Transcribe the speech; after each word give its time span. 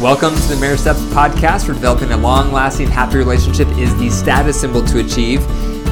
Welcome 0.00 0.34
to 0.34 0.48
the 0.48 0.56
Marriage 0.60 0.80
Steps 0.80 1.00
podcast, 1.04 1.66
where 1.66 1.74
developing 1.74 2.10
a 2.10 2.16
long 2.16 2.52
lasting, 2.52 2.88
happy 2.88 3.16
relationship 3.16 3.68
is 3.78 3.96
the 3.96 4.10
status 4.10 4.60
symbol 4.60 4.84
to 4.86 4.98
achieve. 4.98 5.40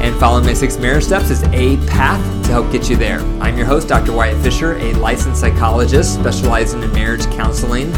And 0.02 0.18
following 0.18 0.44
my 0.44 0.54
six 0.54 0.76
marriage 0.76 1.04
steps 1.04 1.30
is 1.30 1.44
a 1.44 1.76
path 1.86 2.20
to 2.46 2.50
help 2.50 2.70
get 2.72 2.90
you 2.90 2.96
there. 2.96 3.20
I'm 3.40 3.56
your 3.56 3.64
host, 3.64 3.86
Dr. 3.86 4.12
Wyatt 4.12 4.42
Fisher, 4.42 4.76
a 4.76 4.92
licensed 4.94 5.40
psychologist 5.40 6.14
specializing 6.14 6.82
in 6.82 6.92
marriage 6.92 7.24
counseling. 7.26 7.92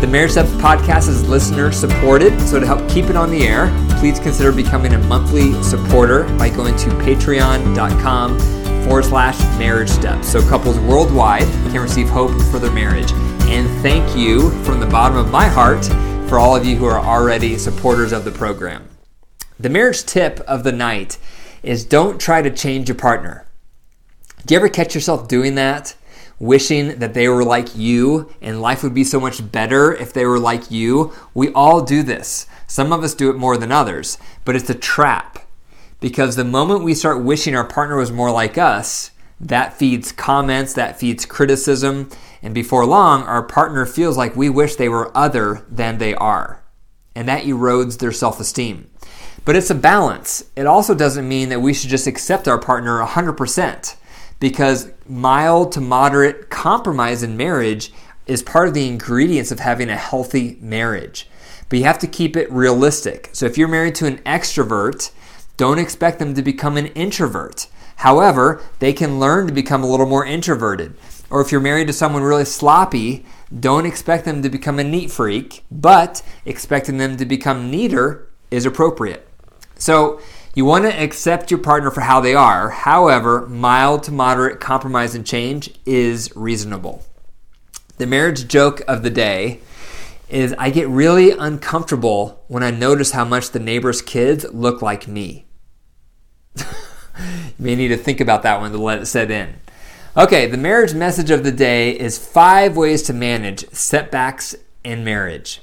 The 0.00 0.06
Marriage 0.08 0.32
Steps 0.32 0.50
podcast 0.50 1.08
is 1.08 1.26
listener 1.26 1.72
supported, 1.72 2.38
so 2.42 2.60
to 2.60 2.66
help 2.66 2.86
keep 2.88 3.06
it 3.06 3.16
on 3.16 3.30
the 3.30 3.48
air, 3.48 3.68
please 3.98 4.20
consider 4.20 4.52
becoming 4.52 4.92
a 4.92 4.98
monthly 4.98 5.60
supporter 5.62 6.24
by 6.36 6.50
going 6.50 6.76
to 6.76 6.90
patreon.com 6.90 8.38
forward 8.84 9.06
slash 9.06 9.40
marriage 9.58 9.88
steps. 9.90 10.28
So 10.28 10.46
couples 10.46 10.78
worldwide 10.80 11.48
can 11.72 11.80
receive 11.80 12.08
hope 12.10 12.30
for 12.50 12.58
their 12.58 12.70
marriage. 12.70 13.12
And 13.50 13.68
thank 13.82 14.16
you 14.16 14.50
from 14.62 14.78
the 14.78 14.86
bottom 14.86 15.16
of 15.16 15.30
my 15.30 15.46
heart 15.46 15.84
for 16.28 16.38
all 16.38 16.54
of 16.54 16.66
you 16.66 16.76
who 16.76 16.84
are 16.84 17.00
already 17.00 17.56
supporters 17.56 18.12
of 18.12 18.24
the 18.24 18.30
program. 18.30 18.88
The 19.58 19.70
marriage 19.70 20.04
tip 20.04 20.38
of 20.40 20.64
the 20.64 20.72
night 20.72 21.18
is 21.62 21.84
don't 21.84 22.20
try 22.20 22.42
to 22.42 22.50
change 22.50 22.88
your 22.88 22.94
partner. 22.94 23.46
Do 24.44 24.54
you 24.54 24.60
ever 24.60 24.68
catch 24.68 24.94
yourself 24.94 25.28
doing 25.28 25.54
that? 25.56 25.96
Wishing 26.38 26.98
that 27.00 27.14
they 27.14 27.26
were 27.26 27.42
like 27.42 27.74
you 27.74 28.32
and 28.40 28.60
life 28.60 28.82
would 28.82 28.94
be 28.94 29.02
so 29.02 29.18
much 29.18 29.50
better 29.50 29.92
if 29.94 30.12
they 30.12 30.24
were 30.26 30.38
like 30.38 30.70
you? 30.70 31.12
We 31.34 31.52
all 31.52 31.80
do 31.80 32.02
this. 32.02 32.46
Some 32.66 32.92
of 32.92 33.02
us 33.02 33.14
do 33.14 33.30
it 33.30 33.36
more 33.36 33.56
than 33.56 33.72
others, 33.72 34.18
but 34.44 34.54
it's 34.54 34.70
a 34.70 34.74
trap. 34.74 35.38
Because 36.00 36.36
the 36.36 36.44
moment 36.44 36.84
we 36.84 36.94
start 36.94 37.24
wishing 37.24 37.56
our 37.56 37.64
partner 37.64 37.96
was 37.96 38.12
more 38.12 38.30
like 38.30 38.56
us, 38.56 39.10
that 39.40 39.74
feeds 39.74 40.12
comments, 40.12 40.72
that 40.74 40.98
feeds 40.98 41.24
criticism, 41.24 42.10
and 42.42 42.54
before 42.54 42.86
long, 42.86 43.22
our 43.22 43.42
partner 43.42 43.86
feels 43.86 44.16
like 44.16 44.36
we 44.36 44.48
wish 44.48 44.76
they 44.76 44.88
were 44.88 45.16
other 45.16 45.64
than 45.68 45.98
they 45.98 46.14
are. 46.14 46.62
And 47.14 47.28
that 47.28 47.44
erodes 47.44 47.98
their 47.98 48.12
self 48.12 48.38
esteem. 48.40 48.90
But 49.44 49.56
it's 49.56 49.70
a 49.70 49.74
balance. 49.74 50.44
It 50.56 50.66
also 50.66 50.94
doesn't 50.94 51.28
mean 51.28 51.48
that 51.48 51.62
we 51.62 51.72
should 51.74 51.90
just 51.90 52.06
accept 52.06 52.46
our 52.46 52.58
partner 52.58 53.02
100%, 53.02 53.96
because 54.40 54.90
mild 55.08 55.72
to 55.72 55.80
moderate 55.80 56.50
compromise 56.50 57.22
in 57.22 57.36
marriage 57.36 57.92
is 58.26 58.42
part 58.42 58.68
of 58.68 58.74
the 58.74 58.86
ingredients 58.86 59.50
of 59.50 59.60
having 59.60 59.88
a 59.88 59.96
healthy 59.96 60.58
marriage. 60.60 61.28
But 61.68 61.78
you 61.78 61.84
have 61.86 61.98
to 62.00 62.06
keep 62.06 62.36
it 62.36 62.50
realistic. 62.52 63.30
So 63.32 63.46
if 63.46 63.58
you're 63.58 63.68
married 63.68 63.94
to 63.96 64.06
an 64.06 64.18
extrovert, 64.18 65.10
don't 65.56 65.78
expect 65.78 66.18
them 66.18 66.34
to 66.34 66.42
become 66.42 66.76
an 66.76 66.86
introvert. 66.88 67.66
However, 67.98 68.62
they 68.78 68.92
can 68.92 69.18
learn 69.18 69.48
to 69.48 69.52
become 69.52 69.82
a 69.82 69.86
little 69.88 70.06
more 70.06 70.24
introverted. 70.24 70.94
Or 71.30 71.40
if 71.40 71.50
you're 71.50 71.60
married 71.60 71.88
to 71.88 71.92
someone 71.92 72.22
really 72.22 72.44
sloppy, 72.44 73.26
don't 73.58 73.86
expect 73.86 74.24
them 74.24 74.40
to 74.42 74.48
become 74.48 74.78
a 74.78 74.84
neat 74.84 75.10
freak, 75.10 75.64
but 75.68 76.22
expecting 76.44 76.98
them 76.98 77.16
to 77.16 77.26
become 77.26 77.72
neater 77.72 78.28
is 78.52 78.64
appropriate. 78.64 79.28
So, 79.74 80.20
you 80.54 80.64
want 80.64 80.84
to 80.84 81.02
accept 81.02 81.50
your 81.50 81.58
partner 81.58 81.90
for 81.90 82.02
how 82.02 82.20
they 82.20 82.34
are. 82.34 82.70
However, 82.70 83.46
mild 83.46 84.04
to 84.04 84.12
moderate 84.12 84.60
compromise 84.60 85.16
and 85.16 85.26
change 85.26 85.70
is 85.84 86.32
reasonable. 86.36 87.04
The 87.96 88.06
marriage 88.06 88.46
joke 88.46 88.80
of 88.86 89.02
the 89.02 89.10
day 89.10 89.58
is 90.28 90.54
I 90.56 90.70
get 90.70 90.88
really 90.88 91.32
uncomfortable 91.32 92.44
when 92.46 92.62
I 92.62 92.70
notice 92.70 93.10
how 93.10 93.24
much 93.24 93.50
the 93.50 93.58
neighbor's 93.58 94.02
kids 94.02 94.46
look 94.52 94.82
like 94.82 95.08
me. 95.08 95.46
May 97.58 97.74
need 97.74 97.88
to 97.88 97.96
think 97.96 98.20
about 98.20 98.42
that 98.42 98.60
one 98.60 98.72
to 98.72 98.78
let 98.78 99.00
it 99.00 99.06
set 99.06 99.30
in. 99.30 99.54
Okay, 100.16 100.46
the 100.46 100.56
marriage 100.56 100.94
message 100.94 101.30
of 101.30 101.44
the 101.44 101.52
day 101.52 101.90
is 101.90 102.18
five 102.18 102.76
ways 102.76 103.02
to 103.04 103.12
manage 103.12 103.68
setbacks 103.70 104.54
in 104.82 105.04
marriage. 105.04 105.60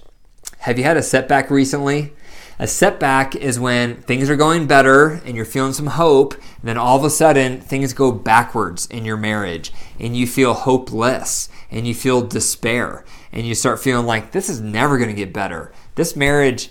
Have 0.60 0.78
you 0.78 0.84
had 0.84 0.98
a 0.98 1.04
setback 1.04 1.50
recently? 1.50 2.14
A 2.58 2.68
setback 2.68 3.36
is 3.36 3.60
when 3.60 3.98
things 3.98 4.30
are 4.30 4.38
going 4.38 4.66
better 4.66 5.22
and 5.26 5.36
you're 5.36 5.44
feeling 5.44 5.74
some 5.74 5.88
hope, 5.88 6.36
and 6.36 6.64
then 6.64 6.78
all 6.78 6.98
of 6.98 7.04
a 7.04 7.10
sudden 7.10 7.60
things 7.60 7.92
go 7.92 8.14
backwards 8.14 8.86
in 8.88 9.04
your 9.04 9.18
marriage 9.18 9.74
and 10.00 10.16
you 10.16 10.26
feel 10.26 10.54
hopeless 10.54 11.50
and 11.70 11.86
you 11.86 11.94
feel 11.94 12.22
despair 12.22 13.04
and 13.34 13.46
you 13.46 13.56
start 13.56 13.82
feeling 13.82 14.06
like 14.06 14.32
this 14.32 14.48
is 14.48 14.62
never 14.62 14.98
going 14.98 15.10
to 15.10 15.16
get 15.16 15.34
better. 15.34 15.74
This 15.96 16.16
marriage 16.16 16.70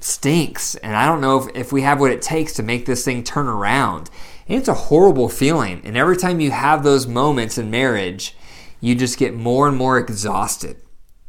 stinks 0.00 0.74
and 0.76 0.96
I 0.96 1.06
don't 1.06 1.20
know 1.20 1.42
if, 1.42 1.56
if 1.56 1.72
we 1.72 1.82
have 1.82 2.00
what 2.00 2.10
it 2.10 2.20
takes 2.20 2.52
to 2.54 2.64
make 2.64 2.86
this 2.86 3.04
thing 3.04 3.22
turn 3.22 3.46
around. 3.46 4.10
And 4.48 4.58
it's 4.58 4.68
a 4.68 4.74
horrible 4.74 5.28
feeling. 5.28 5.82
And 5.84 5.96
every 5.96 6.16
time 6.16 6.40
you 6.40 6.50
have 6.50 6.82
those 6.82 7.06
moments 7.06 7.58
in 7.58 7.70
marriage, 7.70 8.36
you 8.80 8.94
just 8.94 9.18
get 9.18 9.34
more 9.34 9.68
and 9.68 9.76
more 9.76 9.98
exhausted, 9.98 10.76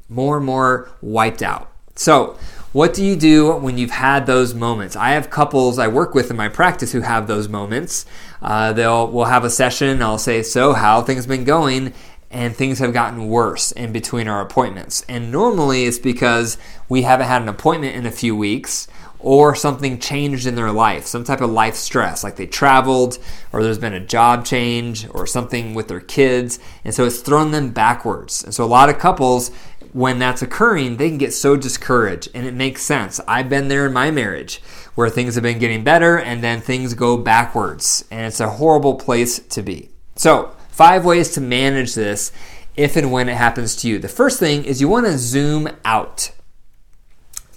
more 0.10 0.38
and 0.38 0.46
more 0.46 0.90
wiped 1.02 1.42
out. 1.42 1.72
So, 1.96 2.38
what 2.74 2.96
do 2.96 3.06
you 3.06 3.16
do 3.16 3.56
when 3.58 3.78
you've 3.78 3.92
had 3.92 4.26
those 4.26 4.56
moments? 4.56 4.96
I 4.96 5.12
have 5.12 5.30
couples 5.30 5.78
I 5.78 5.88
work 5.88 6.16
with 6.16 6.32
in 6.32 6.38
my 6.38 6.50
practice 6.50 6.92
who 6.92 7.02
have 7.02 7.28
those 7.28 7.48
moments. 7.48 8.08
Uh, 8.42 8.74
they'll 8.74 9.08
we'll 9.08 9.26
have 9.26 9.46
a 9.46 9.50
session. 9.52 10.02
I'll 10.02 10.18
say, 10.18 10.42
"So, 10.42 10.74
how 10.74 11.04
things 11.04 11.28
been 11.28 11.44
going?" 11.44 11.94
And 12.32 12.56
things 12.56 12.80
have 12.80 12.94
gotten 12.94 13.28
worse 13.28 13.72
in 13.72 13.92
between 13.92 14.28
our 14.28 14.42
appointments. 14.42 15.06
And 15.08 15.32
normally 15.32 15.86
it's 15.86 16.00
because 16.00 16.58
we 16.90 17.04
haven't 17.04 17.28
had 17.28 17.44
an 17.44 17.48
appointment 17.48 17.96
in 17.96 18.08
a 18.08 18.12
few 18.12 18.36
weeks, 18.36 18.88
or 19.24 19.56
something 19.56 19.98
changed 19.98 20.46
in 20.46 20.56
their 20.56 20.72
life, 20.72 21.06
some 21.06 21.24
type 21.24 21.42
of 21.42 21.50
life 21.50 21.76
stress, 21.76 22.24
like 22.24 22.36
they 22.36 22.46
traveled, 22.46 23.18
or 23.52 23.64
there's 23.64 23.80
been 23.80 23.94
a 23.94 24.00
job 24.00 24.46
change, 24.46 25.08
or 25.12 25.26
something 25.26 25.74
with 25.74 25.88
their 25.88 26.02
kids, 26.02 26.60
and 26.84 26.94
so 26.94 27.06
it's 27.06 27.22
thrown 27.22 27.52
them 27.52 27.72
backwards. 27.72 28.44
And 28.44 28.54
so 28.54 28.64
a 28.64 28.66
lot 28.66 28.90
of 28.90 29.00
couples, 29.00 29.50
when 29.94 30.20
that's 30.20 30.42
occurring, 30.42 30.98
they 30.98 31.08
can 31.08 31.18
get 31.18 31.34
so 31.34 31.56
discouraged, 31.56 32.28
and 32.34 32.46
it 32.46 32.54
makes 32.54 32.84
sense. 32.84 33.22
I've 33.28 33.50
been 33.50 33.70
there 33.70 33.88
in 33.88 33.94
my 33.94 34.12
marriage 34.12 34.62
where 34.96 35.10
things 35.10 35.36
have 35.36 35.44
been 35.44 35.60
getting 35.60 35.86
better, 35.86 36.20
and 36.20 36.44
then 36.44 36.60
things 36.60 36.94
go 36.94 37.16
backwards, 37.16 38.04
and 38.12 38.28
it's 38.28 38.42
a 38.42 38.50
horrible 38.50 38.96
place 38.96 39.40
to 39.40 39.64
be. 39.64 39.90
So, 40.18 40.54
five 40.70 41.06
ways 41.06 41.32
to 41.32 41.42
manage 41.42 41.96
this 41.96 42.34
if 42.76 42.98
and 42.98 43.12
when 43.12 43.30
it 43.30 43.38
happens 43.38 43.76
to 43.78 43.88
you. 43.88 44.00
The 44.00 44.10
first 44.10 44.38
thing 44.38 44.66
is 44.66 44.82
you 44.82 44.90
want 44.90 45.06
to 45.06 45.18
zoom 45.18 45.70
out. 45.86 46.32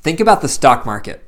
Think 0.06 0.21
about 0.21 0.41
the 0.41 0.49
stock 0.49 0.87
market. 0.87 1.25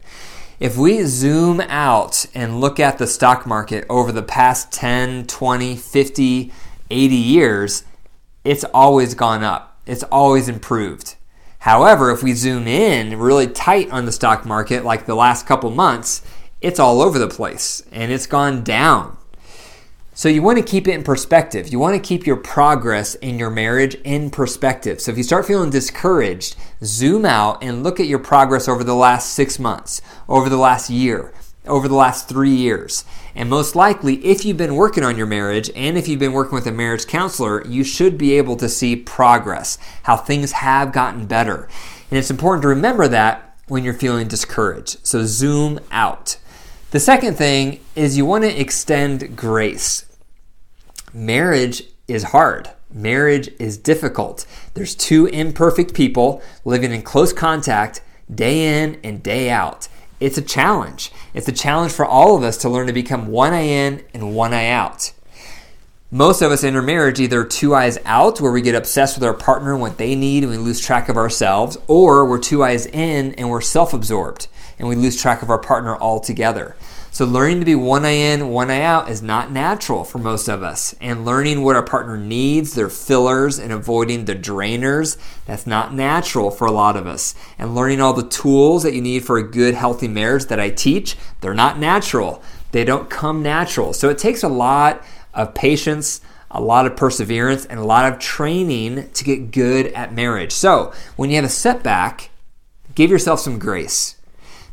If 0.60 0.76
we 0.76 1.04
zoom 1.04 1.60
out 1.60 2.26
and 2.34 2.60
look 2.60 2.80
at 2.80 2.98
the 2.98 3.06
stock 3.06 3.46
market 3.46 3.86
over 3.88 4.10
the 4.10 4.24
past 4.24 4.72
10, 4.72 5.28
20, 5.28 5.76
50, 5.76 6.52
80 6.90 7.14
years, 7.14 7.84
it's 8.42 8.64
always 8.64 9.14
gone 9.14 9.44
up. 9.44 9.80
It's 9.86 10.02
always 10.04 10.48
improved. 10.48 11.14
However, 11.60 12.10
if 12.10 12.24
we 12.24 12.32
zoom 12.32 12.66
in 12.66 13.20
really 13.20 13.46
tight 13.46 13.90
on 13.90 14.04
the 14.04 14.10
stock 14.10 14.44
market, 14.44 14.84
like 14.84 15.06
the 15.06 15.14
last 15.14 15.46
couple 15.46 15.70
months, 15.70 16.22
it's 16.60 16.80
all 16.80 17.02
over 17.02 17.20
the 17.20 17.28
place 17.28 17.84
and 17.92 18.10
it's 18.10 18.26
gone 18.26 18.64
down. 18.64 19.17
So 20.18 20.28
you 20.28 20.42
want 20.42 20.58
to 20.58 20.64
keep 20.64 20.88
it 20.88 20.94
in 20.94 21.04
perspective. 21.04 21.68
You 21.68 21.78
want 21.78 21.94
to 21.94 22.00
keep 22.00 22.26
your 22.26 22.38
progress 22.38 23.14
in 23.14 23.38
your 23.38 23.50
marriage 23.50 23.94
in 24.02 24.30
perspective. 24.30 25.00
So 25.00 25.12
if 25.12 25.16
you 25.16 25.22
start 25.22 25.46
feeling 25.46 25.70
discouraged, 25.70 26.56
zoom 26.82 27.24
out 27.24 27.62
and 27.62 27.84
look 27.84 28.00
at 28.00 28.08
your 28.08 28.18
progress 28.18 28.66
over 28.66 28.82
the 28.82 28.96
last 28.96 29.32
six 29.34 29.60
months, 29.60 30.02
over 30.28 30.48
the 30.48 30.56
last 30.56 30.90
year, 30.90 31.32
over 31.68 31.86
the 31.86 31.94
last 31.94 32.28
three 32.28 32.52
years. 32.52 33.04
And 33.36 33.48
most 33.48 33.76
likely, 33.76 34.16
if 34.26 34.44
you've 34.44 34.56
been 34.56 34.74
working 34.74 35.04
on 35.04 35.16
your 35.16 35.28
marriage 35.28 35.70
and 35.76 35.96
if 35.96 36.08
you've 36.08 36.18
been 36.18 36.32
working 36.32 36.56
with 36.56 36.66
a 36.66 36.72
marriage 36.72 37.06
counselor, 37.06 37.64
you 37.64 37.84
should 37.84 38.18
be 38.18 38.38
able 38.38 38.56
to 38.56 38.68
see 38.68 38.96
progress, 38.96 39.78
how 40.02 40.16
things 40.16 40.50
have 40.50 40.92
gotten 40.92 41.26
better. 41.26 41.68
And 42.10 42.18
it's 42.18 42.32
important 42.32 42.62
to 42.62 42.68
remember 42.68 43.06
that 43.06 43.54
when 43.68 43.84
you're 43.84 43.94
feeling 43.94 44.26
discouraged. 44.26 45.06
So 45.06 45.24
zoom 45.26 45.78
out. 45.92 46.38
The 46.90 46.98
second 46.98 47.34
thing 47.36 47.78
is 47.94 48.16
you 48.16 48.26
want 48.26 48.42
to 48.42 48.60
extend 48.60 49.36
grace 49.36 50.06
marriage 51.18 51.82
is 52.06 52.22
hard. 52.22 52.70
Marriage 52.90 53.50
is 53.58 53.76
difficult. 53.76 54.46
There's 54.74 54.94
two 54.94 55.26
imperfect 55.26 55.92
people 55.92 56.42
living 56.64 56.92
in 56.92 57.02
close 57.02 57.32
contact 57.32 58.00
day 58.34 58.82
in 58.82 58.98
and 59.02 59.22
day 59.22 59.50
out. 59.50 59.88
It's 60.20 60.38
a 60.38 60.42
challenge. 60.42 61.12
It's 61.34 61.48
a 61.48 61.52
challenge 61.52 61.92
for 61.92 62.06
all 62.06 62.36
of 62.36 62.42
us 62.42 62.56
to 62.58 62.68
learn 62.68 62.86
to 62.86 62.92
become 62.92 63.28
one 63.28 63.52
eye 63.52 63.62
in 63.62 64.04
and 64.14 64.34
one 64.34 64.54
eye 64.54 64.68
out. 64.68 65.12
Most 66.10 66.40
of 66.40 66.50
us 66.50 66.64
enter 66.64 66.80
marriage 66.80 67.20
either 67.20 67.44
two 67.44 67.74
eyes 67.74 67.98
out, 68.06 68.40
where 68.40 68.50
we 68.50 68.62
get 68.62 68.74
obsessed 68.74 69.16
with 69.16 69.24
our 69.24 69.34
partner 69.34 69.72
and 69.72 69.82
what 69.82 69.98
they 69.98 70.14
need 70.14 70.42
and 70.42 70.50
we 70.50 70.56
lose 70.56 70.80
track 70.80 71.10
of 71.10 71.18
ourselves, 71.18 71.76
or 71.86 72.24
we're 72.24 72.38
two 72.38 72.64
eyes 72.64 72.86
in 72.86 73.34
and 73.34 73.50
we're 73.50 73.60
self 73.60 73.92
absorbed 73.92 74.48
and 74.78 74.88
we 74.88 74.96
lose 74.96 75.20
track 75.20 75.42
of 75.42 75.50
our 75.50 75.58
partner 75.58 75.96
altogether. 75.96 76.76
So, 77.10 77.24
learning 77.24 77.60
to 77.60 77.64
be 77.64 77.74
one 77.74 78.04
eye 78.04 78.10
in, 78.10 78.50
one 78.50 78.70
eye 78.70 78.82
out 78.82 79.08
is 79.08 79.22
not 79.22 79.50
natural 79.50 80.04
for 80.04 80.18
most 80.18 80.46
of 80.46 80.62
us. 80.62 80.94
And 81.00 81.24
learning 81.24 81.62
what 81.62 81.74
our 81.74 81.82
partner 81.82 82.16
needs, 82.16 82.74
their 82.74 82.90
fillers, 82.90 83.58
and 83.58 83.72
avoiding 83.72 84.24
the 84.24 84.34
drainers, 84.34 85.16
that's 85.46 85.66
not 85.66 85.94
natural 85.94 86.50
for 86.50 86.66
a 86.66 86.72
lot 86.72 86.96
of 86.96 87.06
us. 87.06 87.34
And 87.58 87.74
learning 87.74 88.00
all 88.00 88.12
the 88.12 88.28
tools 88.28 88.82
that 88.82 88.94
you 88.94 89.00
need 89.00 89.24
for 89.24 89.38
a 89.38 89.42
good, 89.42 89.74
healthy 89.74 90.06
marriage 90.06 90.46
that 90.46 90.60
I 90.60 90.70
teach, 90.70 91.16
they're 91.40 91.54
not 91.54 91.78
natural. 91.78 92.42
They 92.72 92.84
don't 92.84 93.08
come 93.08 93.42
natural. 93.42 93.94
So, 93.94 94.10
it 94.10 94.18
takes 94.18 94.42
a 94.42 94.48
lot 94.48 95.02
of 95.32 95.54
patience, 95.54 96.20
a 96.50 96.60
lot 96.60 96.86
of 96.86 96.96
perseverance, 96.96 97.64
and 97.64 97.80
a 97.80 97.84
lot 97.84 98.12
of 98.12 98.18
training 98.18 99.10
to 99.10 99.24
get 99.24 99.50
good 99.50 99.86
at 99.88 100.14
marriage. 100.14 100.52
So, 100.52 100.92
when 101.16 101.30
you 101.30 101.36
have 101.36 101.44
a 101.46 101.48
setback, 101.48 102.30
give 102.94 103.10
yourself 103.10 103.40
some 103.40 103.58
grace 103.58 104.16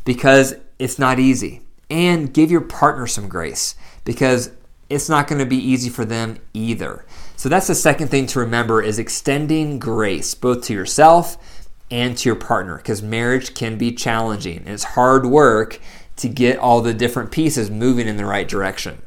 because 0.04 0.54
it's 0.78 1.00
not 1.00 1.18
easy. 1.18 1.62
And 1.90 2.34
give 2.34 2.52
your 2.52 2.62
partner 2.62 3.08
some 3.08 3.30
grace 3.30 3.76
because 4.04 4.52
it's 4.90 5.10
not 5.10 5.28
going 5.28 5.40
to 5.40 5.46
be 5.46 5.58
easy 5.58 5.90
for 5.90 6.06
them 6.06 6.38
either. 6.54 7.06
So 7.36 7.50
that's 7.50 7.68
the 7.68 7.76
second 7.76 8.10
thing 8.10 8.28
to 8.28 8.40
remember 8.40 8.82
is 8.82 9.00
extending 9.00 9.80
grace 9.80 10.34
both 10.34 10.64
to 10.66 10.74
yourself 10.74 11.38
and 11.92 12.18
to 12.18 12.30
your 12.30 12.36
partner 12.36 12.78
because 12.78 13.02
marriage 13.02 13.54
can 13.54 13.78
be 13.78 13.92
challenging 13.92 14.60
and 14.60 14.70
it's 14.70 14.84
hard 14.84 15.26
work 15.26 15.80
to 16.18 16.30
get 16.30 16.58
all 16.58 16.82
the 16.82 16.94
different 16.94 17.32
pieces 17.32 17.70
moving 17.70 18.08
in 18.08 18.18
the 18.18 18.26
right 18.26 18.48
direction. 18.48 19.02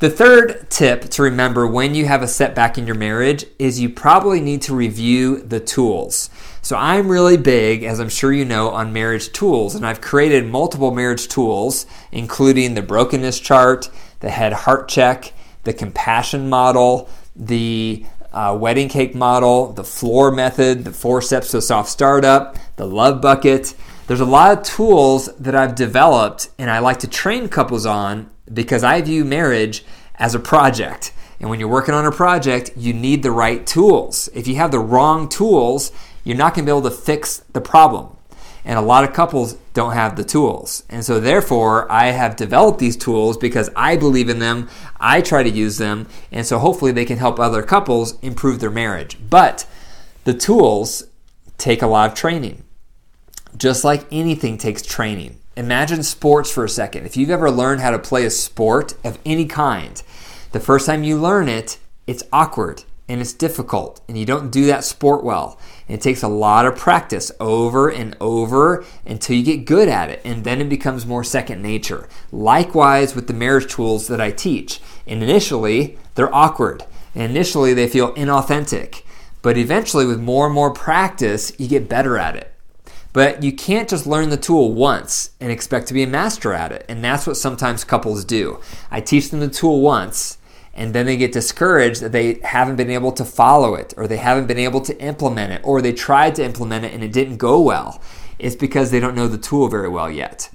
The 0.00 0.08
third 0.08 0.70
tip 0.70 1.10
to 1.10 1.22
remember 1.22 1.66
when 1.66 1.94
you 1.94 2.06
have 2.06 2.22
a 2.22 2.26
setback 2.26 2.78
in 2.78 2.86
your 2.86 2.96
marriage 2.96 3.44
is 3.58 3.80
you 3.80 3.90
probably 3.90 4.40
need 4.40 4.62
to 4.62 4.74
review 4.74 5.42
the 5.42 5.60
tools. 5.60 6.30
So, 6.62 6.74
I'm 6.74 7.10
really 7.10 7.36
big, 7.36 7.82
as 7.82 8.00
I'm 8.00 8.08
sure 8.08 8.32
you 8.32 8.46
know, 8.46 8.70
on 8.70 8.94
marriage 8.94 9.30
tools, 9.30 9.74
and 9.74 9.84
I've 9.84 10.00
created 10.00 10.46
multiple 10.46 10.90
marriage 10.90 11.28
tools, 11.28 11.84
including 12.12 12.72
the 12.72 12.80
brokenness 12.80 13.40
chart, 13.40 13.90
the 14.20 14.30
head 14.30 14.54
heart 14.54 14.88
check, 14.88 15.34
the 15.64 15.74
compassion 15.74 16.48
model, 16.48 17.10
the 17.36 18.06
uh, 18.32 18.56
wedding 18.58 18.88
cake 18.88 19.14
model, 19.14 19.70
the 19.74 19.84
floor 19.84 20.30
method, 20.30 20.84
the 20.84 20.92
four 20.92 21.20
steps 21.20 21.50
to 21.50 21.58
a 21.58 21.62
soft 21.62 21.90
startup, 21.90 22.56
the 22.76 22.86
love 22.86 23.20
bucket. 23.20 23.74
There's 24.06 24.20
a 24.20 24.24
lot 24.24 24.56
of 24.56 24.64
tools 24.64 25.26
that 25.36 25.54
I've 25.54 25.74
developed 25.74 26.48
and 26.58 26.70
I 26.70 26.78
like 26.78 27.00
to 27.00 27.06
train 27.06 27.48
couples 27.48 27.84
on 27.84 28.30
because 28.52 28.84
I 28.84 29.00
view 29.00 29.24
marriage 29.24 29.84
as 30.16 30.34
a 30.34 30.38
project. 30.38 31.12
And 31.40 31.48
when 31.48 31.58
you're 31.58 31.68
working 31.68 31.94
on 31.94 32.04
a 32.04 32.12
project, 32.12 32.72
you 32.76 32.92
need 32.92 33.22
the 33.22 33.30
right 33.30 33.66
tools. 33.66 34.28
If 34.34 34.46
you 34.46 34.56
have 34.56 34.70
the 34.70 34.78
wrong 34.78 35.28
tools, 35.28 35.90
you're 36.22 36.36
not 36.36 36.54
going 36.54 36.66
to 36.66 36.72
be 36.72 36.76
able 36.76 36.88
to 36.88 36.94
fix 36.94 37.38
the 37.52 37.60
problem. 37.60 38.16
And 38.62 38.78
a 38.78 38.82
lot 38.82 39.04
of 39.04 39.14
couples 39.14 39.54
don't 39.72 39.94
have 39.94 40.16
the 40.16 40.24
tools. 40.24 40.84
And 40.90 41.02
so, 41.02 41.18
therefore, 41.18 41.90
I 41.90 42.08
have 42.08 42.36
developed 42.36 42.78
these 42.78 42.96
tools 42.96 43.38
because 43.38 43.70
I 43.74 43.96
believe 43.96 44.28
in 44.28 44.38
them. 44.38 44.68
I 44.98 45.22
try 45.22 45.42
to 45.42 45.48
use 45.48 45.78
them. 45.78 46.08
And 46.30 46.44
so, 46.44 46.58
hopefully, 46.58 46.92
they 46.92 47.06
can 47.06 47.16
help 47.16 47.40
other 47.40 47.62
couples 47.62 48.18
improve 48.20 48.60
their 48.60 48.70
marriage. 48.70 49.16
But 49.30 49.66
the 50.24 50.34
tools 50.34 51.04
take 51.56 51.80
a 51.80 51.86
lot 51.86 52.10
of 52.10 52.14
training. 52.14 52.64
Just 53.56 53.82
like 53.82 54.06
anything 54.12 54.58
takes 54.58 54.82
training. 54.82 55.39
Imagine 55.56 56.04
sports 56.04 56.52
for 56.52 56.64
a 56.64 56.68
second. 56.68 57.06
If 57.06 57.16
you've 57.16 57.28
ever 57.28 57.50
learned 57.50 57.80
how 57.80 57.90
to 57.90 57.98
play 57.98 58.24
a 58.24 58.30
sport 58.30 58.94
of 59.02 59.18
any 59.26 59.46
kind, 59.46 60.00
the 60.52 60.60
first 60.60 60.86
time 60.86 61.02
you 61.02 61.18
learn 61.18 61.48
it, 61.48 61.78
it's 62.06 62.22
awkward 62.32 62.84
and 63.08 63.20
it's 63.20 63.32
difficult 63.32 64.00
and 64.08 64.16
you 64.16 64.24
don't 64.24 64.52
do 64.52 64.66
that 64.66 64.84
sport 64.84 65.24
well. 65.24 65.58
And 65.88 65.98
it 65.98 66.02
takes 66.02 66.22
a 66.22 66.28
lot 66.28 66.66
of 66.66 66.76
practice 66.76 67.32
over 67.40 67.88
and 67.88 68.16
over 68.20 68.84
until 69.04 69.34
you 69.34 69.42
get 69.42 69.64
good 69.64 69.88
at 69.88 70.08
it 70.08 70.20
and 70.24 70.44
then 70.44 70.60
it 70.60 70.68
becomes 70.68 71.04
more 71.04 71.24
second 71.24 71.60
nature. 71.60 72.08
Likewise 72.30 73.16
with 73.16 73.26
the 73.26 73.34
marriage 73.34 73.72
tools 73.72 74.06
that 74.06 74.20
I 74.20 74.30
teach. 74.30 74.80
And 75.04 75.20
initially, 75.20 75.98
they're 76.14 76.32
awkward. 76.32 76.84
And 77.12 77.24
initially, 77.24 77.74
they 77.74 77.88
feel 77.88 78.14
inauthentic. 78.14 79.02
But 79.42 79.58
eventually, 79.58 80.06
with 80.06 80.20
more 80.20 80.46
and 80.46 80.54
more 80.54 80.72
practice, 80.72 81.52
you 81.58 81.66
get 81.66 81.88
better 81.88 82.16
at 82.16 82.36
it. 82.36 82.49
But 83.12 83.42
you 83.42 83.52
can't 83.52 83.88
just 83.88 84.06
learn 84.06 84.30
the 84.30 84.36
tool 84.36 84.72
once 84.72 85.30
and 85.40 85.50
expect 85.50 85.88
to 85.88 85.94
be 85.94 86.02
a 86.02 86.06
master 86.06 86.52
at 86.52 86.72
it. 86.72 86.84
And 86.88 87.02
that's 87.02 87.26
what 87.26 87.36
sometimes 87.36 87.84
couples 87.84 88.24
do. 88.24 88.60
I 88.90 89.00
teach 89.00 89.30
them 89.30 89.40
the 89.40 89.48
tool 89.48 89.80
once 89.80 90.38
and 90.72 90.94
then 90.94 91.06
they 91.06 91.16
get 91.16 91.32
discouraged 91.32 92.00
that 92.00 92.12
they 92.12 92.40
haven't 92.44 92.76
been 92.76 92.90
able 92.90 93.12
to 93.12 93.24
follow 93.24 93.74
it 93.74 93.92
or 93.96 94.06
they 94.06 94.16
haven't 94.16 94.46
been 94.46 94.58
able 94.58 94.80
to 94.82 94.98
implement 95.02 95.52
it 95.52 95.60
or 95.64 95.82
they 95.82 95.92
tried 95.92 96.36
to 96.36 96.44
implement 96.44 96.84
it 96.84 96.94
and 96.94 97.02
it 97.02 97.12
didn't 97.12 97.38
go 97.38 97.60
well. 97.60 98.00
It's 98.38 98.56
because 98.56 98.90
they 98.90 99.00
don't 99.00 99.16
know 99.16 99.28
the 99.28 99.38
tool 99.38 99.68
very 99.68 99.88
well 99.88 100.10
yet. 100.10 100.48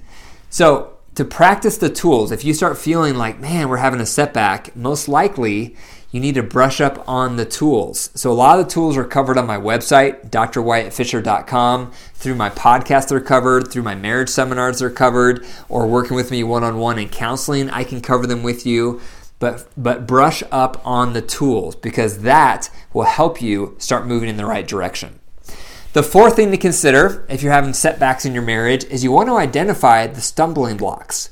So, 0.48 0.92
to 1.14 1.24
practice 1.24 1.78
the 1.78 1.88
tools, 1.88 2.30
if 2.30 2.44
you 2.44 2.52
start 2.52 2.76
feeling 2.76 3.14
like, 3.14 3.40
man, 3.40 3.70
we're 3.70 3.78
having 3.78 4.00
a 4.00 4.06
setback, 4.06 4.76
most 4.76 5.08
likely 5.08 5.74
you 6.10 6.20
need 6.20 6.34
to 6.36 6.42
brush 6.42 6.80
up 6.80 7.06
on 7.08 7.36
the 7.36 7.44
tools. 7.44 8.10
So, 8.14 8.30
a 8.30 8.34
lot 8.34 8.58
of 8.58 8.66
the 8.66 8.70
tools 8.70 8.96
are 8.96 9.04
covered 9.04 9.38
on 9.38 9.46
my 9.46 9.58
website, 9.58 10.30
drwyattfisher.com. 10.30 11.92
Through 12.14 12.34
my 12.34 12.50
podcast, 12.50 13.08
they're 13.08 13.20
covered. 13.20 13.70
Through 13.70 13.82
my 13.82 13.94
marriage 13.94 14.28
seminars, 14.28 14.78
they're 14.78 14.90
covered. 14.90 15.44
Or 15.68 15.86
working 15.86 16.16
with 16.16 16.30
me 16.30 16.44
one 16.44 16.64
on 16.64 16.78
one 16.78 16.98
in 16.98 17.08
counseling, 17.08 17.70
I 17.70 17.84
can 17.84 18.00
cover 18.00 18.26
them 18.26 18.42
with 18.42 18.66
you 18.66 19.00
but 19.38 19.66
but 19.76 20.06
brush 20.06 20.42
up 20.50 20.80
on 20.86 21.12
the 21.12 21.22
tools 21.22 21.76
because 21.76 22.20
that 22.20 22.70
will 22.92 23.04
help 23.04 23.42
you 23.42 23.74
start 23.78 24.06
moving 24.06 24.28
in 24.28 24.36
the 24.36 24.46
right 24.46 24.66
direction. 24.66 25.18
The 25.92 26.02
fourth 26.02 26.36
thing 26.36 26.50
to 26.50 26.56
consider 26.58 27.24
if 27.28 27.42
you're 27.42 27.52
having 27.52 27.72
setbacks 27.72 28.24
in 28.24 28.34
your 28.34 28.42
marriage 28.42 28.84
is 28.84 29.02
you 29.02 29.12
want 29.12 29.28
to 29.28 29.36
identify 29.36 30.06
the 30.06 30.20
stumbling 30.20 30.76
blocks. 30.76 31.30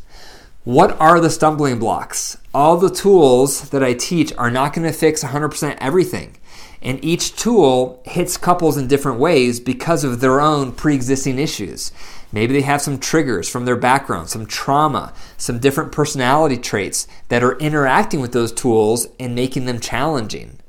What 0.65 0.99
are 0.99 1.21
the 1.21 1.29
stumbling 1.29 1.79
blocks? 1.79 2.39
All 2.55 2.79
the 2.79 2.89
tools 2.89 3.69
that 3.69 3.85
I 3.85 3.93
teach 3.93 4.33
are 4.39 4.51
not 4.51 4.73
going 4.73 4.91
to 4.91 4.99
fix 4.99 5.23
100% 5.23 5.77
everything. 5.79 6.39
And 6.81 7.05
each 7.05 7.37
tool 7.37 8.03
hits 8.07 8.39
couples 8.39 8.79
in 8.79 8.89
different 8.89 9.19
ways 9.19 9.61
because 9.61 10.05
of 10.05 10.21
their 10.21 10.41
own 10.41 10.73
pre 10.73 10.95
existing 10.95 11.39
issues. 11.39 11.93
Maybe 12.33 12.55
they 12.55 12.63
have 12.63 12.81
some 12.81 12.99
triggers 12.99 13.47
from 13.47 13.67
their 13.67 13.77
background, 13.77 14.31
some 14.31 14.47
trauma, 14.47 15.13
some 15.37 15.59
different 15.59 15.93
personality 15.93 16.57
traits 16.57 17.07
that 17.29 17.45
are 17.45 17.59
interacting 17.59 18.23
with 18.23 18.33
those 18.33 18.51
tools 18.51 19.07
and 19.21 19.35
making 19.35 19.67
them 19.67 19.81
challenging. 19.81 20.61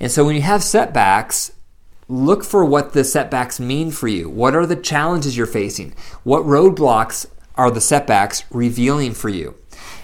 And 0.00 0.10
so 0.10 0.24
when 0.24 0.34
you 0.34 0.42
have 0.42 0.64
setbacks, 0.64 1.52
look 2.08 2.42
for 2.42 2.64
what 2.64 2.94
the 2.94 3.04
setbacks 3.04 3.60
mean 3.60 3.92
for 3.92 4.08
you. 4.08 4.28
What 4.28 4.56
are 4.56 4.66
the 4.66 4.74
challenges 4.74 5.36
you're 5.36 5.46
facing? 5.46 5.94
What 6.24 6.42
roadblocks 6.42 7.26
are 7.56 7.70
the 7.70 7.80
setbacks 7.80 8.44
revealing 8.50 9.12
for 9.12 9.28
you? 9.28 9.54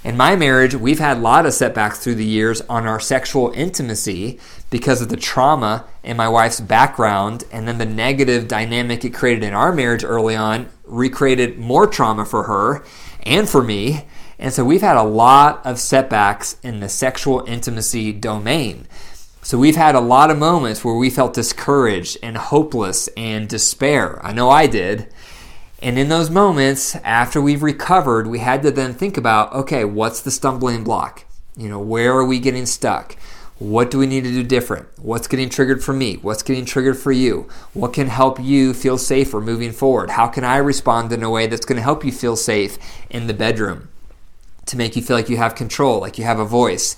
In 0.05 0.17
my 0.17 0.35
marriage, 0.35 0.75
we've 0.75 0.99
had 0.99 1.19
a 1.19 1.21
lot 1.21 1.47
of 1.47 1.55
setbacks 1.55 2.01
through 2.01 2.17
the 2.17 2.25
years 2.25 2.61
on 2.63 2.87
our 2.87 2.99
sexual 2.99 3.53
intimacy 3.53 4.41
because 4.69 5.01
of 5.01 5.09
the 5.09 5.17
trauma 5.17 5.87
in 6.03 6.17
my 6.17 6.29
wife's 6.29 6.61
background 6.61 7.45
and 7.53 7.69
then 7.69 7.79
the 7.79 7.87
negative 7.87 8.49
dynamic 8.49 9.05
it 9.05 9.15
created 9.15 9.45
in 9.45 9.55
our 9.55 9.73
marriage 9.73 10.03
early 10.03 10.35
on 10.35 10.69
recreated 10.85 11.59
more 11.59 11.87
trauma 11.87 12.25
for 12.25 12.45
her 12.45 12.85
and 13.23 13.49
for 13.49 13.63
me. 13.63 14.07
And 14.41 14.53
so 14.53 14.65
we've 14.65 14.81
had 14.81 14.97
a 14.97 15.05
lot 15.05 15.65
of 15.65 15.79
setbacks 15.79 16.57
in 16.65 16.81
the 16.81 16.89
sexual 16.89 17.45
intimacy 17.47 18.13
domain. 18.13 18.89
So 19.43 19.57
we've 19.59 19.77
had 19.77 19.95
a 19.95 20.01
lot 20.01 20.31
of 20.31 20.39
moments 20.39 20.85
where 20.85 20.95
we 20.95 21.11
felt 21.11 21.35
discouraged 21.35 22.19
and 22.23 22.37
hopeless 22.37 23.09
and 23.17 23.49
despair. 23.49 24.25
I 24.25 24.33
know 24.33 24.51
I 24.51 24.67
did. 24.67 25.13
And 25.83 25.99
in 25.99 26.09
those 26.09 26.31
moments, 26.31 26.95
after 27.03 27.41
we've 27.41 27.63
recovered, 27.63 28.29
we 28.29 28.39
had 28.39 28.63
to 28.63 28.71
then 28.71 28.95
think 28.95 29.17
about 29.17 29.53
okay, 29.53 29.85
what's 29.85 30.21
the 30.21 30.31
stumbling 30.31 30.85
block? 30.85 31.25
You 31.57 31.69
know, 31.69 31.81
where 31.81 32.13
are 32.13 32.25
we 32.25 32.39
getting 32.39 32.67
stuck? 32.67 33.17
What 33.59 33.91
do 33.91 33.99
we 33.99 34.07
need 34.07 34.25
to 34.25 34.31
do 34.31 34.45
different? 34.45 34.89
What's 34.99 35.27
getting 35.27 35.49
triggered 35.49 35.83
for 35.83 35.93
me? 35.93 36.15
What's 36.15 36.43
getting 36.43 36.65
triggered 36.65 36.99
for 36.99 37.13
you? 37.13 37.49
What 37.75 37.93
can 37.93 38.07
help 38.07 38.41
you 38.41 38.75
feel 38.75 38.97
safer 38.97 39.41
moving 39.41 39.73
forward? 39.73 40.11
How 40.11 40.29
can 40.29 40.45
I 40.45 40.57
respond 40.57 41.13
in 41.13 41.23
a 41.23 41.31
way 41.31 41.47
that's 41.49 41.67
going 41.67 41.77
to 41.77 41.83
help 41.83 42.05
you 42.05 42.13
feel 42.13 42.37
safe 42.37 42.79
in 43.11 43.27
the 43.27 43.35
bedroom 43.35 43.89
to 44.67 44.77
make 44.77 44.97
you 44.97 45.03
feel 45.03 45.17
like 45.17 45.29
you 45.29 45.37
have 45.37 45.55
control, 45.55 46.01
like 46.01 46.17
you 46.17 46.25
have 46.25 46.39
a 46.39 46.45
voice? 46.45 46.97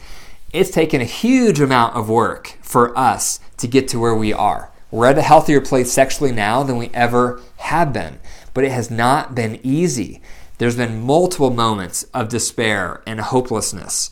It's 0.52 0.70
taken 0.70 1.00
a 1.00 1.06
huge 1.06 1.60
amount 1.60 1.96
of 1.96 2.08
work 2.08 2.58
for 2.62 2.96
us 2.96 3.40
to 3.58 3.66
get 3.66 3.88
to 3.88 3.98
where 3.98 4.14
we 4.14 4.32
are. 4.32 4.70
We're 4.90 5.06
at 5.06 5.18
a 5.18 5.22
healthier 5.22 5.60
place 5.60 5.90
sexually 5.90 6.32
now 6.32 6.62
than 6.62 6.76
we 6.76 6.90
ever 6.94 7.40
have 7.56 7.92
been 7.92 8.20
but 8.54 8.64
it 8.64 8.73
has 8.73 8.90
not 8.90 9.34
been 9.34 9.61
easy. 9.62 10.23
There's 10.58 10.76
been 10.76 11.02
multiple 11.02 11.50
moments 11.50 12.04
of 12.14 12.28
despair 12.28 13.02
and 13.06 13.20
hopelessness. 13.20 14.11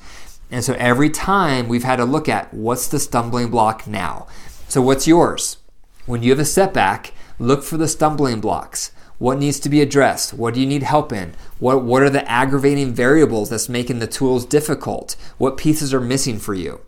And 0.50 0.62
so 0.62 0.74
every 0.74 1.08
time 1.08 1.68
we've 1.68 1.84
had 1.84 1.96
to 1.96 2.04
look 2.04 2.28
at 2.28 2.52
what's 2.52 2.88
the 2.88 2.98
stumbling 2.98 3.48
block 3.48 3.86
now. 3.86 4.26
So, 4.68 4.82
what's 4.82 5.06
yours? 5.06 5.58
When 6.04 6.22
you 6.22 6.30
have 6.30 6.38
a 6.38 6.44
setback, 6.44 7.12
look 7.38 7.62
for 7.62 7.76
the 7.76 7.88
stumbling 7.88 8.40
blocks. 8.40 8.92
What 9.18 9.38
needs 9.38 9.60
to 9.60 9.68
be 9.68 9.80
addressed? 9.80 10.34
What 10.34 10.54
do 10.54 10.60
you 10.60 10.66
need 10.66 10.82
help 10.82 11.12
in? 11.12 11.34
What, 11.60 11.84
what 11.84 12.02
are 12.02 12.10
the 12.10 12.28
aggravating 12.28 12.92
variables 12.92 13.50
that's 13.50 13.68
making 13.68 14.00
the 14.00 14.06
tools 14.08 14.44
difficult? 14.44 15.14
What 15.38 15.56
pieces 15.56 15.94
are 15.94 16.00
missing 16.00 16.38
for 16.40 16.54
you? 16.54 16.80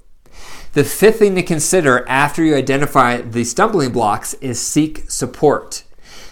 The 0.73 0.83
fifth 0.83 1.21
thing 1.21 1.37
to 1.37 1.43
consider 1.45 2.05
after 2.09 2.43
you 2.43 2.57
identify 2.57 3.21
the 3.21 3.45
stumbling 3.45 3.93
blocks 3.93 4.35
is 4.35 4.61
seek 4.61 5.09
support. 5.09 5.85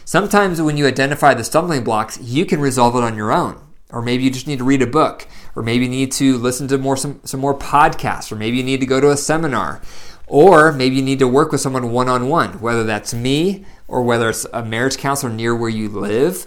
Sometimes 0.04 0.60
when 0.60 0.76
you 0.76 0.86
identify 0.86 1.34
the 1.34 1.44
stumbling 1.44 1.84
blocks, 1.84 2.20
you 2.20 2.44
can 2.44 2.60
resolve 2.60 2.96
it 2.96 3.04
on 3.04 3.16
your 3.16 3.32
own. 3.32 3.58
Or 3.90 4.02
maybe 4.02 4.24
you 4.24 4.30
just 4.30 4.46
need 4.46 4.58
to 4.58 4.64
read 4.64 4.82
a 4.82 4.86
book, 4.86 5.26
or 5.54 5.62
maybe 5.62 5.84
you 5.84 5.90
need 5.90 6.12
to 6.12 6.38
listen 6.38 6.66
to 6.68 6.78
more 6.78 6.96
some, 6.96 7.20
some 7.24 7.40
more 7.40 7.56
podcasts, 7.56 8.32
or 8.32 8.36
maybe 8.36 8.56
you 8.56 8.62
need 8.62 8.80
to 8.80 8.86
go 8.86 9.00
to 9.00 9.10
a 9.10 9.16
seminar, 9.18 9.82
or 10.26 10.72
maybe 10.72 10.96
you 10.96 11.02
need 11.02 11.18
to 11.18 11.28
work 11.28 11.52
with 11.52 11.60
someone 11.60 11.92
one 11.92 12.08
on 12.08 12.28
one, 12.28 12.60
whether 12.60 12.84
that's 12.84 13.12
me 13.12 13.66
or 13.86 14.02
whether 14.02 14.30
it's 14.30 14.46
a 14.54 14.64
marriage 14.64 14.96
counselor 14.96 15.30
near 15.30 15.54
where 15.54 15.68
you 15.68 15.90
live. 15.90 16.46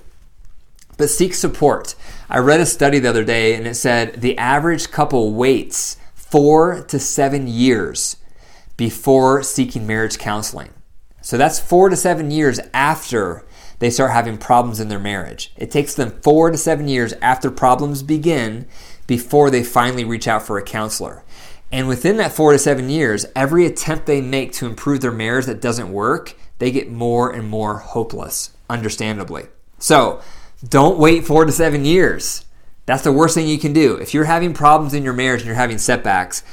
But 0.97 1.11
seek 1.11 1.35
support. 1.35 1.93
I 2.29 2.39
read 2.39 2.61
a 2.61 2.65
study 2.65 2.97
the 2.97 3.09
other 3.09 3.23
day 3.23 3.53
and 3.53 3.67
it 3.67 3.75
said 3.75 4.21
the 4.21 4.37
average 4.39 4.89
couple 4.89 5.33
waits 5.33 5.97
four 6.15 6.83
to 6.85 6.97
seven 6.97 7.47
years 7.47 8.17
before 8.75 9.43
seeking 9.43 9.85
marriage 9.85 10.17
counseling. 10.17 10.69
So 11.25 11.39
that's 11.39 11.57
four 11.57 11.89
to 11.89 11.95
seven 11.95 12.29
years 12.29 12.59
after 12.71 13.43
they 13.79 13.89
start 13.89 14.11
having 14.11 14.37
problems 14.37 14.79
in 14.79 14.89
their 14.89 14.99
marriage. 14.99 15.51
It 15.57 15.71
takes 15.71 15.95
them 15.95 16.11
four 16.21 16.51
to 16.51 16.57
seven 16.57 16.87
years 16.87 17.13
after 17.13 17.49
problems 17.49 18.03
begin 18.03 18.67
before 19.07 19.49
they 19.49 19.63
finally 19.63 20.03
reach 20.03 20.27
out 20.27 20.43
for 20.43 20.59
a 20.59 20.63
counselor. 20.63 21.23
And 21.71 21.87
within 21.87 22.17
that 22.17 22.31
four 22.31 22.51
to 22.51 22.59
seven 22.59 22.91
years, 22.91 23.25
every 23.35 23.65
attempt 23.65 24.05
they 24.05 24.21
make 24.21 24.53
to 24.53 24.67
improve 24.67 25.01
their 25.01 25.11
marriage 25.11 25.47
that 25.47 25.61
doesn't 25.63 25.91
work, 25.91 26.35
they 26.59 26.69
get 26.69 26.91
more 26.91 27.31
and 27.31 27.49
more 27.49 27.79
hopeless, 27.79 28.51
understandably. 28.69 29.47
So 29.79 30.21
don't 30.69 30.99
wait 30.99 31.25
four 31.25 31.43
to 31.45 31.51
seven 31.51 31.85
years. 31.85 32.45
That's 32.85 33.03
the 33.03 33.11
worst 33.11 33.33
thing 33.33 33.47
you 33.47 33.57
can 33.57 33.73
do. 33.73 33.95
If 33.95 34.13
you're 34.13 34.25
having 34.25 34.53
problems 34.53 34.93
in 34.93 35.03
your 35.03 35.13
marriage 35.13 35.41
and 35.41 35.47
you're 35.47 35.55
having 35.55 35.79
setbacks, 35.79 36.43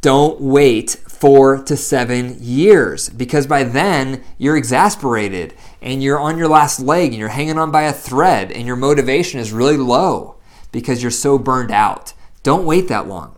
don't 0.00 0.40
wait 0.40 0.90
four 1.20 1.62
to 1.64 1.76
seven 1.76 2.34
years 2.40 3.10
because 3.10 3.46
by 3.46 3.62
then 3.62 4.24
you're 4.38 4.56
exasperated 4.56 5.54
and 5.82 6.02
you're 6.02 6.18
on 6.18 6.38
your 6.38 6.48
last 6.48 6.80
leg 6.80 7.10
and 7.10 7.18
you're 7.18 7.28
hanging 7.28 7.58
on 7.58 7.70
by 7.70 7.82
a 7.82 7.92
thread 7.92 8.50
and 8.50 8.66
your 8.66 8.74
motivation 8.76 9.38
is 9.38 9.52
really 9.52 9.76
low 9.76 10.36
because 10.72 11.02
you're 11.02 11.10
so 11.10 11.38
burned 11.38 11.70
out. 11.70 12.14
Don't 12.42 12.64
wait 12.64 12.88
that 12.88 13.06
long. 13.06 13.36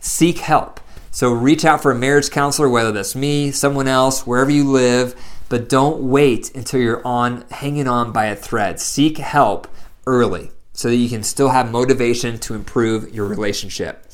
Seek 0.00 0.38
help. 0.38 0.80
So 1.10 1.30
reach 1.30 1.64
out 1.64 1.82
for 1.82 1.90
a 1.92 1.94
marriage 1.94 2.30
counselor, 2.30 2.70
whether 2.70 2.90
that's 2.90 3.14
me, 3.14 3.50
someone 3.50 3.86
else, 3.86 4.26
wherever 4.26 4.50
you 4.50 4.64
live, 4.64 5.14
but 5.50 5.68
don't 5.68 6.00
wait 6.00 6.54
until 6.54 6.80
you're 6.80 7.06
on 7.06 7.44
hanging 7.50 7.88
on 7.88 8.12
by 8.12 8.26
a 8.26 8.36
thread. 8.36 8.80
Seek 8.80 9.18
help 9.18 9.68
early 10.06 10.52
so 10.72 10.88
that 10.88 10.96
you 10.96 11.10
can 11.10 11.22
still 11.22 11.50
have 11.50 11.70
motivation 11.70 12.38
to 12.38 12.54
improve 12.54 13.14
your 13.14 13.26
relationship. 13.26 14.06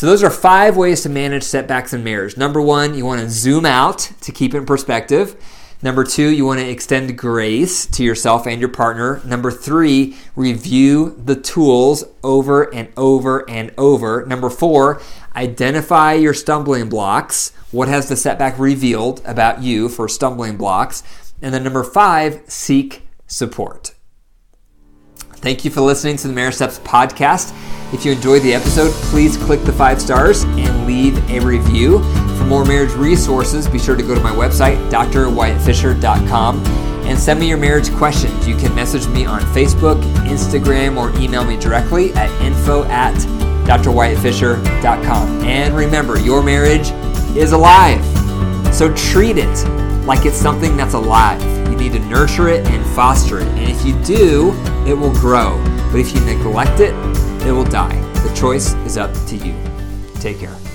So, 0.00 0.06
those 0.06 0.22
are 0.22 0.30
five 0.30 0.78
ways 0.78 1.02
to 1.02 1.10
manage 1.10 1.42
setbacks 1.42 1.92
in 1.92 2.02
marriage. 2.02 2.34
Number 2.38 2.62
one, 2.62 2.94
you 2.94 3.04
want 3.04 3.20
to 3.20 3.28
zoom 3.28 3.66
out 3.66 3.98
to 4.22 4.32
keep 4.32 4.54
it 4.54 4.56
in 4.56 4.64
perspective. 4.64 5.36
Number 5.82 6.04
two, 6.04 6.30
you 6.30 6.46
want 6.46 6.58
to 6.58 6.66
extend 6.66 7.18
grace 7.18 7.84
to 7.84 8.02
yourself 8.02 8.46
and 8.46 8.60
your 8.60 8.70
partner. 8.70 9.20
Number 9.26 9.50
three, 9.50 10.16
review 10.34 11.20
the 11.22 11.36
tools 11.36 12.04
over 12.24 12.62
and 12.74 12.88
over 12.96 13.44
and 13.46 13.74
over. 13.76 14.24
Number 14.24 14.48
four, 14.48 15.02
identify 15.36 16.14
your 16.14 16.32
stumbling 16.32 16.88
blocks. 16.88 17.52
What 17.70 17.88
has 17.88 18.08
the 18.08 18.16
setback 18.16 18.58
revealed 18.58 19.20
about 19.26 19.62
you 19.62 19.90
for 19.90 20.08
stumbling 20.08 20.56
blocks? 20.56 21.02
And 21.42 21.52
then 21.52 21.62
number 21.62 21.84
five, 21.84 22.40
seek 22.46 23.06
support. 23.26 23.92
Thank 25.40 25.64
you 25.64 25.70
for 25.70 25.80
listening 25.80 26.18
to 26.18 26.28
the 26.28 26.34
Marriage 26.34 26.56
Steps 26.56 26.78
podcast. 26.80 27.54
If 27.94 28.04
you 28.04 28.12
enjoyed 28.12 28.42
the 28.42 28.52
episode, 28.52 28.92
please 29.10 29.38
click 29.38 29.62
the 29.62 29.72
five 29.72 30.00
stars 30.00 30.44
and 30.44 30.86
leave 30.86 31.16
a 31.30 31.40
review. 31.40 32.00
For 32.36 32.44
more 32.44 32.64
marriage 32.66 32.92
resources, 32.92 33.66
be 33.66 33.78
sure 33.78 33.96
to 33.96 34.02
go 34.02 34.14
to 34.14 34.20
my 34.20 34.32
website, 34.32 34.76
drwyattfisher.com, 34.90 36.64
and 37.06 37.18
send 37.18 37.40
me 37.40 37.48
your 37.48 37.56
marriage 37.56 37.90
questions. 37.92 38.46
You 38.46 38.54
can 38.54 38.74
message 38.74 39.08
me 39.08 39.24
on 39.24 39.40
Facebook, 39.54 40.02
Instagram, 40.26 40.98
or 40.98 41.10
email 41.18 41.44
me 41.44 41.56
directly 41.56 42.12
at 42.12 42.30
info 42.42 42.84
at 42.84 43.14
drwyattfisher.com. 43.66 45.44
And 45.44 45.74
remember, 45.74 46.20
your 46.20 46.42
marriage 46.42 46.90
is 47.34 47.52
alive, 47.52 48.04
so 48.74 48.94
treat 48.94 49.38
it 49.38 49.66
like 50.04 50.26
it's 50.26 50.36
something 50.36 50.76
that's 50.76 50.92
alive. 50.94 51.59
Need 51.80 51.92
to 51.92 51.98
nurture 52.00 52.48
it 52.48 52.66
and 52.68 52.84
foster 52.94 53.40
it. 53.40 53.48
And 53.48 53.70
if 53.70 53.84
you 53.86 53.94
do, 54.04 54.52
it 54.86 54.92
will 54.92 55.14
grow. 55.14 55.56
But 55.90 56.00
if 56.00 56.14
you 56.14 56.20
neglect 56.20 56.78
it, 56.78 56.94
it 57.46 57.52
will 57.52 57.64
die. 57.64 57.98
The 58.22 58.32
choice 58.34 58.74
is 58.84 58.98
up 58.98 59.12
to 59.28 59.36
you. 59.36 59.54
Take 60.20 60.38
care. 60.38 60.69